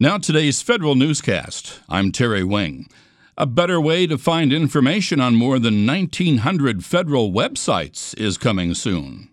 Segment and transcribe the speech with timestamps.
[0.00, 1.80] Now, today's Federal Newscast.
[1.88, 2.86] I'm Terry Wing.
[3.36, 9.30] A better way to find information on more than 1,900 federal websites is coming soon.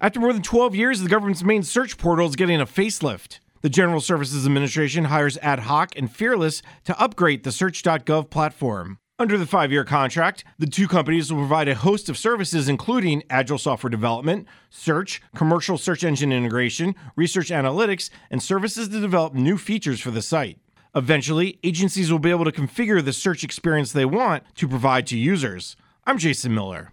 [0.00, 3.40] After more than 12 years, the government's main search portal is getting a facelift.
[3.62, 8.98] The General Services Administration hires Ad Hoc and Fearless to upgrade the Search.gov platform.
[9.16, 13.22] Under the five year contract, the two companies will provide a host of services, including
[13.30, 19.56] agile software development, search, commercial search engine integration, research analytics, and services to develop new
[19.56, 20.58] features for the site.
[20.96, 25.16] Eventually, agencies will be able to configure the search experience they want to provide to
[25.16, 25.76] users.
[26.04, 26.92] I'm Jason Miller.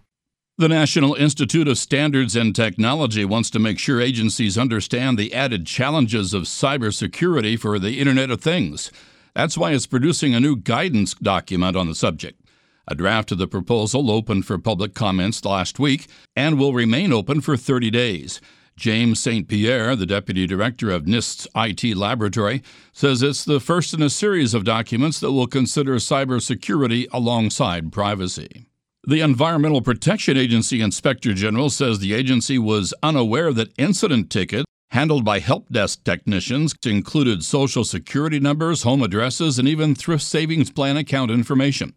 [0.58, 5.66] The National Institute of Standards and Technology wants to make sure agencies understand the added
[5.66, 8.92] challenges of cybersecurity for the Internet of Things.
[9.34, 12.40] That's why it's producing a new guidance document on the subject.
[12.88, 17.40] A draft of the proposal opened for public comments last week and will remain open
[17.40, 18.40] for 30 days.
[18.76, 19.46] James St.
[19.48, 24.54] Pierre, the deputy director of NIST's IT laboratory, says it's the first in a series
[24.54, 28.66] of documents that will consider cybersecurity alongside privacy.
[29.04, 35.24] The Environmental Protection Agency Inspector General says the agency was unaware that incident tickets handled
[35.24, 40.98] by help desk technicians included social security numbers, home addresses, and even thrift savings plan
[40.98, 41.94] account information.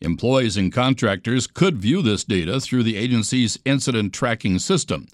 [0.00, 5.06] Employees and contractors could view this data through the agency's incident tracking system.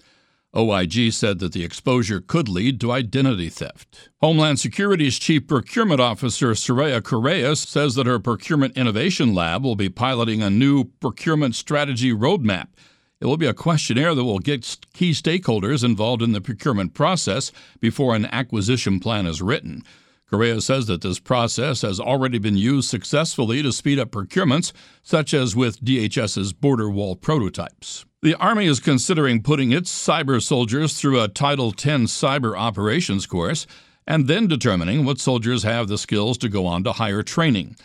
[0.55, 4.07] OIG said that the exposure could lead to identity theft.
[4.21, 9.89] Homeland Security's Chief Procurement Officer Soraya Correa says that her Procurement Innovation Lab will be
[9.89, 12.67] piloting a new procurement strategy roadmap
[13.19, 17.51] it will be a questionnaire that will get key stakeholders involved in the procurement process
[17.79, 19.83] before an acquisition plan is written.
[20.29, 25.33] Correa says that this process has already been used successfully to speed up procurements, such
[25.33, 28.05] as with DHS's border wall prototypes.
[28.21, 33.65] The Army is considering putting its cyber soldiers through a Title X cyber operations course
[34.05, 37.75] and then determining what soldiers have the skills to go on to higher training.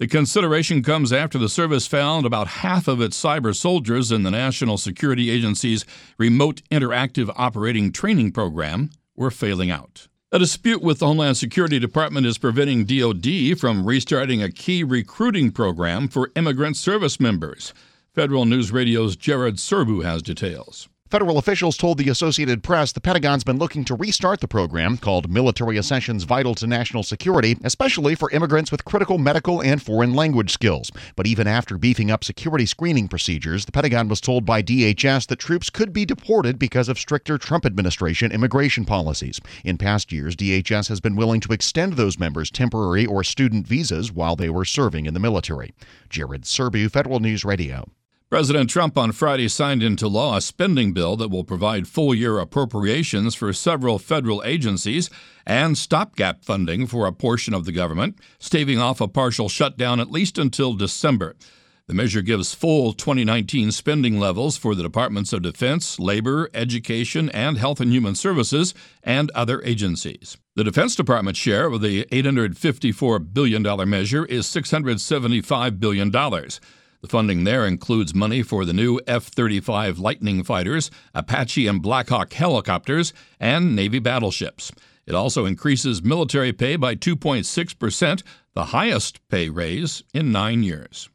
[0.00, 4.30] The consideration comes after the service found about half of its cyber soldiers in the
[4.30, 5.84] National Security Agency's
[6.16, 10.08] Remote Interactive Operating Training Program were failing out.
[10.32, 15.52] A dispute with the Homeland Security Department is preventing DoD from restarting a key recruiting
[15.52, 17.74] program for immigrant service members.
[18.14, 20.88] Federal News Radio's Jared Serbu has details.
[21.10, 25.28] Federal officials told the Associated Press the Pentagon's been looking to restart the program called
[25.28, 30.52] Military Accessions Vital to National Security, especially for immigrants with critical medical and foreign language
[30.52, 30.92] skills.
[31.16, 35.40] But even after beefing up security screening procedures, the Pentagon was told by DHS that
[35.40, 39.40] troops could be deported because of stricter Trump administration immigration policies.
[39.64, 44.12] In past years, DHS has been willing to extend those members temporary or student visas
[44.12, 45.74] while they were serving in the military.
[46.08, 47.90] Jared Serbu, Federal News Radio.
[48.30, 52.38] President Trump on Friday signed into law a spending bill that will provide full year
[52.38, 55.10] appropriations for several federal agencies
[55.44, 60.12] and stopgap funding for a portion of the government, staving off a partial shutdown at
[60.12, 61.34] least until December.
[61.88, 67.58] The measure gives full 2019 spending levels for the Departments of Defense, Labor, Education, and
[67.58, 70.36] Health and Human Services, and other agencies.
[70.54, 76.12] The Defense Department's share of the $854 billion measure is $675 billion.
[77.00, 82.10] The funding there includes money for the new F 35 Lightning fighters, Apache and Black
[82.10, 84.70] Hawk helicopters, and Navy battleships.
[85.06, 88.22] It also increases military pay by 2.6%,
[88.54, 91.08] the highest pay raise in nine years.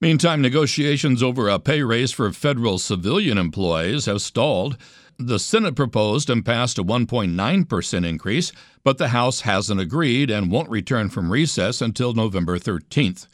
[0.00, 4.76] Meantime, negotiations over a pay raise for federal civilian employees have stalled.
[5.18, 8.52] The Senate proposed and passed a 1.9% increase,
[8.84, 13.26] but the House hasn't agreed and won't return from recess until November 13th.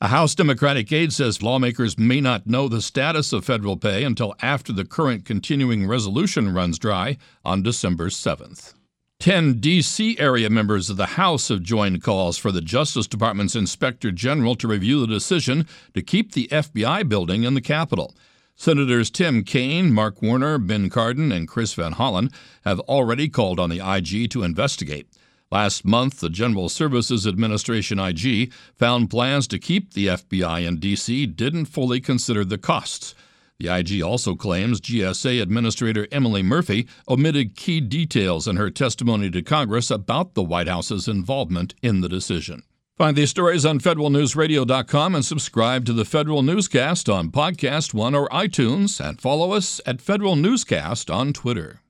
[0.00, 4.32] A House Democratic aide says lawmakers may not know the status of federal pay until
[4.40, 8.74] after the current continuing resolution runs dry on December 7th.
[9.18, 10.16] Ten D.C.
[10.20, 14.68] area members of the House have joined calls for the Justice Department's Inspector General to
[14.68, 18.14] review the decision to keep the FBI building in the capital.
[18.54, 22.32] Senators Tim Kaine, Mark Warner, Ben Cardin, and Chris Van Hollen
[22.64, 25.08] have already called on the IG to investigate.
[25.50, 31.24] Last month, the General Services Administration IG found plans to keep the FBI in D.C.
[31.26, 33.14] didn't fully consider the costs.
[33.58, 39.42] The IG also claims GSA Administrator Emily Murphy omitted key details in her testimony to
[39.42, 42.62] Congress about the White House's involvement in the decision.
[42.98, 48.28] Find these stories on federalnewsradio.com and subscribe to the Federal Newscast on Podcast One or
[48.28, 51.80] iTunes and follow us at Federal Newscast on Twitter.